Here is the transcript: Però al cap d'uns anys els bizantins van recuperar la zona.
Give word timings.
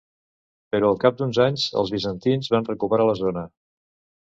Però 0.75 0.89
al 0.93 0.97
cap 1.03 1.19
d'uns 1.19 1.41
anys 1.45 1.67
els 1.83 1.93
bizantins 1.97 2.51
van 2.57 2.67
recuperar 2.73 3.09
la 3.13 3.17
zona. 3.23 3.47